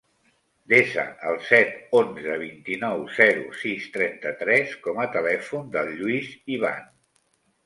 Desa 0.71 1.03
el 1.31 1.35
set, 1.49 1.75
onze, 1.99 2.37
vint-i-nou, 2.43 3.03
zero, 3.19 3.43
sis, 3.65 3.85
trenta-tres 3.99 4.75
com 4.87 5.03
a 5.05 5.07
telèfon 5.19 5.71
del 5.77 5.93
Lluís 6.01 6.33
Ivan. 6.59 6.83